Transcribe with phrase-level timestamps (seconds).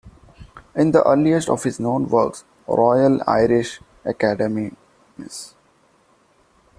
[0.75, 4.71] In the earliest of his known works, Royal Irish Academy
[5.15, 5.53] Ms.